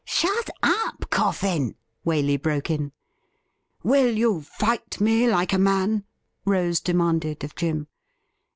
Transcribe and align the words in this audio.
'Shut 0.03 0.49
up. 0.63 1.11
Coffin!' 1.11 1.75
Waley 2.07 2.41
broke 2.41 2.71
in.' 2.71 2.91
Will 3.83 4.17
you 4.17 4.41
fight 4.41 4.99
me 4.99 5.27
like 5.27 5.53
a 5.53 5.57
m9,n.?' 5.57 6.05
Rose 6.43 6.79
demanded 6.79 7.43
of 7.43 7.53
Jim. 7.53 7.85